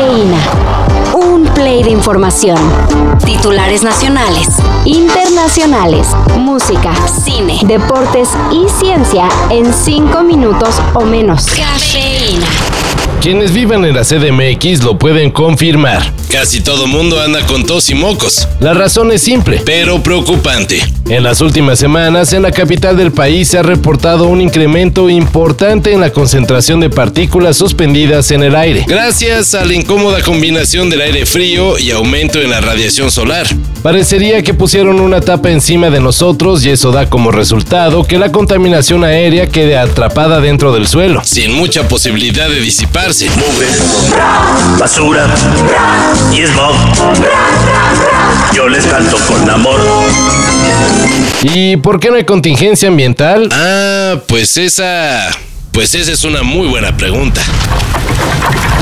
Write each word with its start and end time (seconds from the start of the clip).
Cafeína. 0.00 0.38
Un 1.12 1.44
play 1.52 1.82
de 1.82 1.90
información. 1.90 2.56
Titulares 3.26 3.82
nacionales, 3.82 4.48
internacionales, 4.86 6.08
música, 6.38 6.94
cine, 7.06 7.60
deportes 7.64 8.30
y 8.50 8.66
ciencia 8.80 9.28
en 9.50 9.74
5 9.74 10.22
minutos 10.22 10.76
o 10.94 11.04
menos. 11.04 11.44
Cafeína. 11.44 12.46
Quienes 13.20 13.52
vivan 13.52 13.84
en 13.84 13.94
la 13.94 14.02
CDMX 14.02 14.82
lo 14.82 14.98
pueden 14.98 15.30
confirmar. 15.30 16.02
Casi 16.30 16.62
todo 16.62 16.86
mundo 16.86 17.20
anda 17.20 17.46
con 17.46 17.66
tos 17.66 17.90
y 17.90 17.94
mocos. 17.94 18.48
La 18.60 18.72
razón 18.72 19.12
es 19.12 19.20
simple, 19.20 19.60
pero 19.66 20.02
preocupante. 20.02 20.80
En 21.10 21.24
las 21.24 21.40
últimas 21.40 21.80
semanas, 21.80 22.32
en 22.32 22.42
la 22.42 22.52
capital 22.52 22.96
del 22.96 23.10
país 23.10 23.48
se 23.48 23.58
ha 23.58 23.64
reportado 23.64 24.28
un 24.28 24.40
incremento 24.40 25.10
importante 25.10 25.92
en 25.92 26.00
la 26.00 26.12
concentración 26.12 26.78
de 26.78 26.88
partículas 26.88 27.56
suspendidas 27.56 28.30
en 28.30 28.44
el 28.44 28.54
aire, 28.54 28.84
gracias 28.86 29.56
a 29.56 29.64
la 29.64 29.74
incómoda 29.74 30.22
combinación 30.22 30.88
del 30.88 31.00
aire 31.00 31.26
frío 31.26 31.80
y 31.80 31.90
aumento 31.90 32.40
en 32.40 32.50
la 32.50 32.60
radiación 32.60 33.10
solar. 33.10 33.44
Parecería 33.82 34.44
que 34.44 34.54
pusieron 34.54 35.00
una 35.00 35.20
tapa 35.20 35.50
encima 35.50 35.90
de 35.90 35.98
nosotros 35.98 36.64
y 36.64 36.70
eso 36.70 36.92
da 36.92 37.10
como 37.10 37.32
resultado 37.32 38.04
que 38.04 38.16
la 38.16 38.30
contaminación 38.30 39.02
aérea 39.02 39.48
quede 39.48 39.76
atrapada 39.76 40.40
dentro 40.40 40.72
del 40.72 40.86
suelo, 40.86 41.22
sin 41.24 41.52
mucha 41.54 41.88
posibilidad 41.88 42.48
de 42.48 42.60
disiparse. 42.60 43.28
Mugre, 43.30 43.66
basura 44.78 45.26
y 46.32 46.46
smog. 46.46 46.76
Yo 48.54 48.68
les 48.68 48.86
canto 48.86 49.16
con 49.26 49.50
amor. 49.50 49.80
¿Y 51.42 51.78
por 51.78 52.00
qué 52.00 52.10
no 52.10 52.16
hay 52.16 52.24
contingencia 52.24 52.88
ambiental? 52.88 53.48
Ah, 53.52 54.16
pues 54.28 54.58
esa... 54.58 55.30
Pues 55.72 55.94
esa 55.94 56.12
es 56.12 56.24
una 56.24 56.42
muy 56.42 56.68
buena 56.68 56.94
pregunta. 56.96 57.40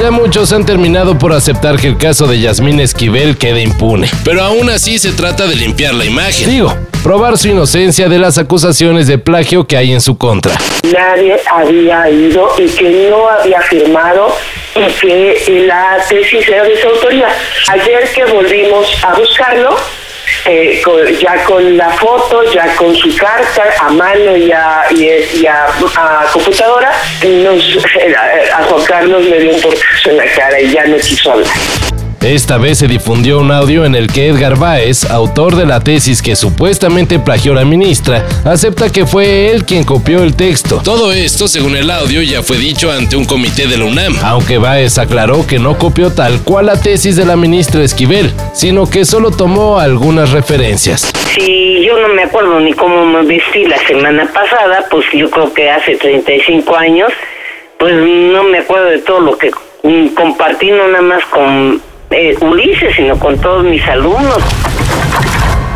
Ya 0.00 0.10
muchos 0.10 0.52
han 0.52 0.64
terminado 0.64 1.18
por 1.18 1.32
aceptar 1.32 1.76
que 1.78 1.86
el 1.86 1.98
caso 1.98 2.26
de 2.26 2.40
Yasmín 2.40 2.80
Esquivel 2.80 3.36
quede 3.36 3.62
impune. 3.62 4.08
Pero 4.24 4.42
aún 4.42 4.70
así 4.70 4.98
se 4.98 5.12
trata 5.12 5.46
de 5.46 5.54
limpiar 5.54 5.94
la 5.94 6.04
imagen. 6.04 6.48
Digo, 6.48 6.74
probar 7.02 7.38
su 7.38 7.48
inocencia 7.48 8.08
de 8.08 8.18
las 8.18 8.38
acusaciones 8.38 9.06
de 9.06 9.18
plagio 9.18 9.66
que 9.66 9.76
hay 9.76 9.92
en 9.92 10.00
su 10.00 10.16
contra. 10.18 10.54
Nadie 10.92 11.36
había 11.50 12.10
ido 12.10 12.48
y 12.58 12.68
que 12.68 13.08
no 13.10 13.28
había 13.28 13.60
firmado 13.62 14.34
y 14.74 14.92
que 15.00 15.64
la 15.66 15.98
tesis 16.08 16.48
era 16.48 16.64
de 16.64 16.80
su 16.80 16.88
autoría. 16.88 17.28
Ayer 17.68 18.08
que 18.14 18.24
volvimos 18.24 18.86
a 19.04 19.14
buscarlo, 19.14 19.76
eh, 20.48 20.82
ya 21.20 21.44
con 21.44 21.76
la 21.76 21.90
foto, 21.90 22.42
ya 22.52 22.74
con 22.76 22.94
su 22.94 23.14
carta 23.16 23.64
a 23.80 23.90
mano 23.90 24.36
y 24.36 24.50
a, 24.50 24.86
y, 24.90 25.04
y 25.40 25.46
a 25.46 25.66
computadora, 26.32 26.90
nos, 27.22 27.76
eh, 28.00 28.14
a 28.56 28.62
Juan 28.64 28.84
Carlos 28.84 29.24
le 29.26 29.40
dio 29.40 29.54
un 29.54 29.60
portazo 29.60 30.10
en 30.10 30.16
la 30.16 30.26
cara 30.32 30.60
y 30.60 30.70
ya 30.72 30.86
no 30.86 30.96
quiso 30.96 31.32
hablar. 31.32 31.97
Esta 32.22 32.58
vez 32.58 32.78
se 32.78 32.88
difundió 32.88 33.38
un 33.38 33.52
audio 33.52 33.84
en 33.84 33.94
el 33.94 34.08
que 34.08 34.26
Edgar 34.26 34.58
Báez, 34.58 35.08
autor 35.08 35.54
de 35.54 35.66
la 35.66 35.78
tesis 35.78 36.20
que 36.20 36.34
supuestamente 36.34 37.20
plagió 37.20 37.54
la 37.54 37.64
ministra, 37.64 38.26
acepta 38.44 38.90
que 38.90 39.06
fue 39.06 39.50
él 39.50 39.64
quien 39.64 39.84
copió 39.84 40.24
el 40.24 40.34
texto. 40.34 40.80
Todo 40.82 41.12
esto, 41.12 41.46
según 41.46 41.76
el 41.76 41.90
audio, 41.90 42.20
ya 42.20 42.42
fue 42.42 42.58
dicho 42.58 42.90
ante 42.90 43.14
un 43.14 43.24
comité 43.24 43.68
de 43.68 43.78
la 43.78 43.84
UNAM, 43.84 44.16
aunque 44.24 44.58
Báez 44.58 44.98
aclaró 44.98 45.46
que 45.46 45.60
no 45.60 45.78
copió 45.78 46.12
tal 46.12 46.42
cual 46.42 46.66
la 46.66 46.80
tesis 46.80 47.14
de 47.14 47.24
la 47.24 47.36
ministra 47.36 47.84
Esquivel, 47.84 48.32
sino 48.52 48.90
que 48.90 49.04
solo 49.04 49.30
tomó 49.30 49.78
algunas 49.78 50.32
referencias. 50.32 51.12
Si 51.36 51.84
yo 51.84 52.00
no 52.00 52.08
me 52.08 52.24
acuerdo 52.24 52.58
ni 52.58 52.72
cómo 52.72 53.06
me 53.06 53.22
vestí 53.22 53.64
la 53.64 53.78
semana 53.86 54.28
pasada, 54.34 54.86
pues 54.90 55.06
yo 55.14 55.30
creo 55.30 55.54
que 55.54 55.70
hace 55.70 55.94
35 55.94 56.76
años, 56.76 57.12
pues 57.78 57.94
no 57.94 58.42
me 58.42 58.58
acuerdo 58.58 58.86
de 58.86 58.98
todo 58.98 59.20
lo 59.20 59.38
que 59.38 59.52
compartí, 60.16 60.72
no 60.72 60.88
nada 60.88 61.02
más 61.02 61.24
con 61.26 61.80
eh, 62.10 62.36
Ulises, 62.40 62.94
sino 62.96 63.18
con 63.18 63.38
todos 63.38 63.64
mis 63.64 63.82
alumnos. 63.86 64.38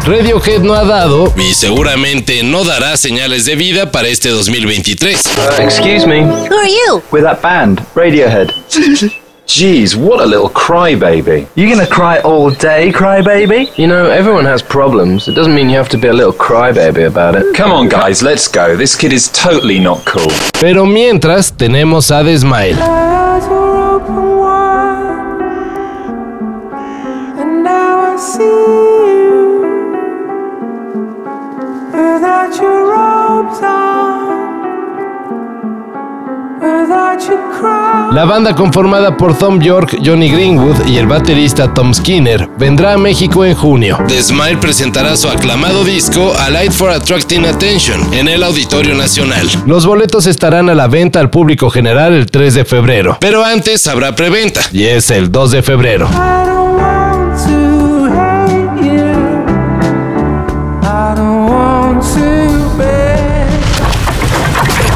Radiohead 0.05 0.63
no 0.63 0.75
ha 0.75 0.85
dado 0.85 1.33
y 1.37 1.55
seguramente 1.55 2.43
no 2.43 2.65
dará 2.65 2.97
señales 2.97 3.45
de 3.45 3.55
vida 3.55 3.93
para 3.93 4.09
este 4.09 4.31
2023. 4.31 5.31
Excuse 5.61 6.07
me. 6.07 6.23
Who 6.23 6.57
are 6.57 6.69
you? 6.69 7.03
We're 7.13 7.23
that 7.23 7.41
band, 7.41 7.81
Radiohead. 7.95 8.51
Jeez, 9.47 9.95
what 9.97 10.21
a 10.21 10.27
little 10.27 10.49
crybaby. 10.49 11.47
You 11.57 11.69
gonna 11.69 11.87
cry 11.87 12.19
all 12.21 12.51
day, 12.51 12.91
crybaby? 12.91 13.77
You 13.77 13.87
know, 13.87 14.09
everyone 14.11 14.45
has 14.47 14.63
problems. 14.63 15.29
It 15.29 15.35
doesn't 15.35 15.55
mean 15.55 15.69
you 15.69 15.77
have 15.77 15.91
to 15.91 15.99
be 15.99 16.09
a 16.09 16.13
little 16.13 16.33
crybaby 16.33 17.07
about 17.07 17.35
it. 17.37 17.55
Come 17.55 17.71
on, 17.71 17.89
guys, 17.89 18.23
let's 18.23 18.49
go. 18.49 18.77
This 18.77 18.97
kid 18.97 19.13
is 19.13 19.29
totally 19.29 19.79
not 19.79 20.05
cool. 20.07 20.33
Pero 20.59 20.87
mientras 20.87 21.53
tenemos 21.53 22.11
a 22.11 22.25
The 22.25 22.39
Smile. 22.39 23.72
La 38.13 38.27
banda 38.27 38.55
conformada 38.55 39.17
por 39.17 39.39
Tom 39.39 39.59
York, 39.59 39.99
Johnny 40.05 40.31
Greenwood 40.31 40.87
y 40.87 40.99
el 40.99 41.07
baterista 41.07 41.73
Tom 41.73 41.95
Skinner 41.95 42.47
vendrá 42.59 42.93
a 42.93 42.99
México 42.99 43.45
en 43.45 43.55
junio. 43.55 43.99
The 44.07 44.23
Smile 44.23 44.59
presentará 44.59 45.17
su 45.17 45.29
aclamado 45.29 45.83
disco 45.83 46.35
A 46.39 46.51
Light 46.51 46.73
for 46.73 46.91
Attracting 46.91 47.47
Attention 47.47 48.13
en 48.13 48.29
el 48.29 48.43
Auditorio 48.43 48.95
Nacional. 48.95 49.49
Los 49.65 49.87
boletos 49.87 50.27
estarán 50.27 50.69
a 50.69 50.75
la 50.75 50.89
venta 50.89 51.21
al 51.21 51.31
público 51.31 51.71
general 51.71 52.13
el 52.13 52.27
3 52.31 52.55
de 52.55 52.65
febrero, 52.67 53.17
pero 53.19 53.45
antes 53.45 53.87
habrá 53.87 54.15
preventa 54.15 54.61
y 54.73 54.85
es 54.85 55.11
el 55.11 55.33
2 55.33 55.51
de 55.51 55.63
febrero. 55.63 56.52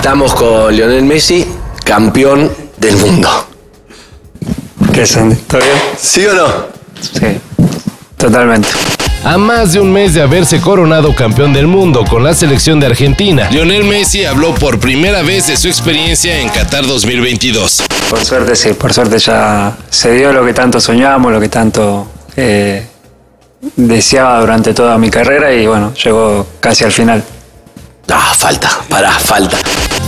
Estamos 0.07 0.35
con 0.35 0.73
Lionel 0.73 1.03
Messi, 1.03 1.45
campeón 1.85 2.49
del 2.77 2.97
mundo. 2.97 3.29
¿Qué 4.93 5.05
son? 5.05 5.35
¿Todo 5.35 5.61
bien? 5.61 5.77
¿Sí 6.01 6.25
o 6.27 6.33
no? 6.33 6.47
Sí, 7.01 7.41
totalmente. 8.17 8.69
A 9.25 9.37
más 9.37 9.73
de 9.73 9.81
un 9.81 9.93
mes 9.93 10.15
de 10.15 10.23
haberse 10.23 10.61
coronado 10.61 11.13
campeón 11.13 11.53
del 11.53 11.67
mundo 11.67 12.05
con 12.09 12.23
la 12.23 12.35
selección 12.35 12.79
de 12.79 12.87
Argentina, 12.87 13.51
Lionel 13.51 13.83
Messi 13.83 14.25
habló 14.25 14.55
por 14.55 14.79
primera 14.79 15.23
vez 15.23 15.49
de 15.49 15.57
su 15.57 15.67
experiencia 15.67 16.39
en 16.39 16.51
Qatar 16.51 16.87
2022. 16.87 17.83
Por 18.09 18.25
suerte 18.25 18.55
sí, 18.55 18.75
por 18.75 18.95
suerte 18.95 19.19
ya 19.19 19.77
se 19.91 20.13
dio 20.13 20.33
lo 20.33 20.47
que 20.47 20.55
tanto 20.55 20.81
soñábamos, 20.81 21.33
lo 21.33 21.41
que 21.41 21.49
tanto 21.49 22.07
eh, 22.37 22.87
deseaba 23.75 24.39
durante 24.39 24.73
toda 24.73 24.99
mi 24.99 25.11
carrera 25.11 25.53
y 25.53 25.67
bueno, 25.67 25.93
llegó 25.95 26.47
casi 26.61 26.85
al 26.85 26.93
final. 26.93 27.25
Ah, 28.09 28.33
falta, 28.37 28.71
pará, 28.89 29.11
falta. 29.19 29.59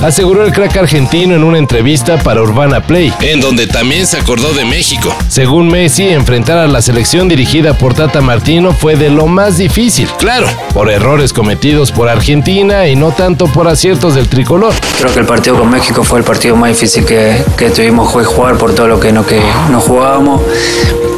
Aseguró 0.03 0.45
el 0.45 0.53
crack 0.53 0.77
argentino 0.77 1.35
en 1.35 1.45
una 1.45 1.59
entrevista 1.59 2.19
para 2.19 2.43
Urbana 2.43 2.83
Play, 2.83 3.13
en 3.21 3.41
donde 3.41 3.67
también 3.67 4.07
se 4.07 4.17
acordó 4.17 4.53
de 4.53 4.65
México. 4.65 5.15
Según 5.29 5.69
Messi, 5.69 6.09
enfrentar 6.09 6.59
a 6.59 6.67
la 6.67 6.83
selección 6.83 7.29
dirigida 7.29 7.77
por 7.77 7.95
Tata 7.95 8.21
Martino 8.21 8.73
fue 8.73 8.97
de 8.97 9.11
lo 9.11 9.27
más 9.27 9.59
difícil, 9.59 10.09
claro, 10.19 10.47
por 10.73 10.91
errores 10.91 11.33
cometidos 11.33 11.93
por 11.93 12.09
Argentina 12.09 12.87
y 12.89 12.97
no 12.97 13.13
tanto 13.13 13.47
por 13.47 13.69
aciertos 13.69 14.15
del 14.15 14.29
tricolor. 14.29 14.73
Creo 14.99 15.13
que 15.13 15.21
el 15.21 15.27
partido 15.27 15.59
con 15.59 15.71
México 15.71 16.05
fue 16.05 16.21
el 16.21 16.25
partido 16.25 16.57
más 16.57 16.71
difícil 16.71 17.05
que, 17.05 17.43
que 17.57 17.71
tuvimos 17.71 18.15
que 18.15 18.25
jugar 18.25 18.57
por 18.57 18.75
todo 18.75 18.89
lo 18.89 19.01
que 19.01 19.13
no, 19.13 19.27
que 19.27 19.41
no 19.71 19.81
jugábamos 19.81 20.43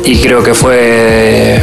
y 0.05 0.19
creo 0.19 0.43
que 0.43 0.55
fue 0.55 1.61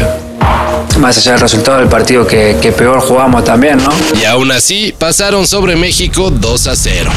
más 0.99 1.17
allá 1.17 1.33
del 1.33 1.41
resultado 1.41 1.79
del 1.79 1.87
partido 1.87 2.25
que, 2.25 2.57
que 2.61 2.71
peor 2.71 2.99
jugamos 2.99 3.43
también, 3.43 3.77
¿no? 3.77 3.89
Y 4.19 4.25
aún 4.25 4.51
así, 4.51 4.93
pasaron 4.97 5.45
sobre 5.45 5.75
México 5.75 6.29
2 6.29 6.67
a 6.67 6.75
0. 6.75 7.11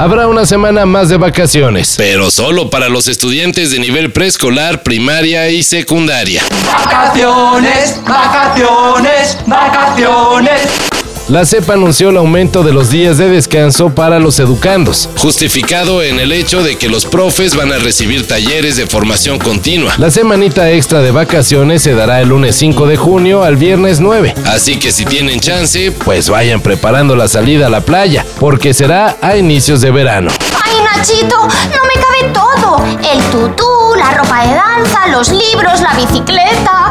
Habrá 0.00 0.28
una 0.28 0.46
semana 0.46 0.86
más 0.86 1.10
de 1.10 1.18
vacaciones, 1.18 1.94
pero 1.98 2.30
solo 2.30 2.70
para 2.70 2.88
los 2.88 3.06
estudiantes 3.06 3.70
de 3.70 3.80
nivel 3.80 4.12
preescolar, 4.12 4.82
primaria 4.82 5.50
y 5.50 5.62
secundaria. 5.62 6.42
Vacaciones, 6.64 8.00
vacaciones, 8.04 9.36
vacaciones. 9.46 10.89
La 11.30 11.46
CEP 11.46 11.70
anunció 11.70 12.10
el 12.10 12.16
aumento 12.16 12.64
de 12.64 12.72
los 12.72 12.90
días 12.90 13.16
de 13.16 13.28
descanso 13.28 13.90
para 13.90 14.18
los 14.18 14.40
educandos, 14.40 15.08
justificado 15.16 16.02
en 16.02 16.18
el 16.18 16.32
hecho 16.32 16.64
de 16.64 16.76
que 16.76 16.88
los 16.88 17.06
profes 17.06 17.54
van 17.54 17.72
a 17.72 17.78
recibir 17.78 18.26
talleres 18.26 18.76
de 18.76 18.88
formación 18.88 19.38
continua. 19.38 19.94
La 19.98 20.10
semanita 20.10 20.68
extra 20.72 21.02
de 21.02 21.12
vacaciones 21.12 21.84
se 21.84 21.94
dará 21.94 22.20
el 22.20 22.30
lunes 22.30 22.56
5 22.56 22.84
de 22.84 22.96
junio 22.96 23.44
al 23.44 23.56
viernes 23.56 24.00
9, 24.00 24.34
así 24.46 24.80
que 24.80 24.90
si 24.90 25.04
tienen 25.04 25.38
chance, 25.38 25.92
pues 25.92 26.28
vayan 26.28 26.60
preparando 26.62 27.14
la 27.14 27.28
salida 27.28 27.68
a 27.68 27.70
la 27.70 27.82
playa, 27.82 28.26
porque 28.40 28.74
será 28.74 29.16
a 29.22 29.36
inicios 29.36 29.80
de 29.82 29.92
verano. 29.92 30.32
¡Ay, 30.64 30.74
Nachito! 30.82 31.36
¡No 31.36 31.84
me 31.86 31.94
cabe 31.94 32.34
todo! 32.34 32.84
El 33.08 33.22
tutú, 33.30 33.94
la 33.96 34.14
ropa 34.14 34.46
de 34.48 34.54
danza, 34.54 35.06
los 35.12 35.28
libros, 35.28 35.80
la 35.80 35.94
bicicleta. 35.94 36.90